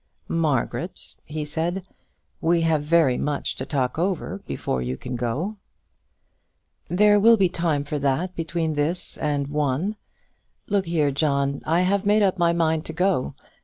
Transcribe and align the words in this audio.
"Margaret," 0.27 0.99
he 1.25 1.45
said, 1.45 1.85
"we 2.41 2.61
have 2.61 2.81
very 2.81 3.19
much 3.19 3.55
to 3.57 3.67
talk 3.67 3.99
over 3.99 4.41
before 4.47 4.81
you 4.81 4.97
can 4.97 5.15
go." 5.15 5.57
"There 6.87 7.19
will 7.19 7.37
be 7.37 7.49
time 7.49 7.83
for 7.83 7.99
that 7.99 8.35
between 8.35 8.73
this 8.73 9.15
and 9.19 9.45
one. 9.45 9.95
Look 10.65 10.87
here, 10.87 11.11
John; 11.11 11.61
I 11.67 11.81
have 11.81 12.03
made 12.03 12.23
up 12.23 12.39
my 12.39 12.51
mind 12.51 12.83
to 12.85 12.93
go. 12.93 13.35